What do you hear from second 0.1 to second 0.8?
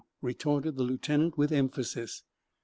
retorted